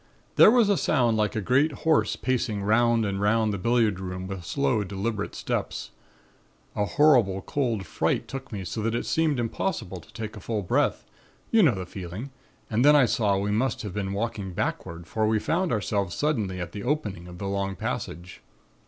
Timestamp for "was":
0.49-0.67